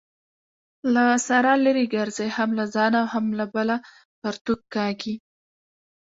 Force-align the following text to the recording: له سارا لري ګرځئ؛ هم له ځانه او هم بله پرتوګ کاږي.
له 0.93 1.03
سارا 1.27 1.53
لري 1.65 1.85
ګرځئ؛ 1.95 2.27
هم 2.37 2.49
له 2.59 2.65
ځانه 2.75 2.97
او 3.03 3.07
هم 3.13 3.25
بله 3.55 3.75
پرتوګ 4.21 4.61
کاږي. 4.75 5.15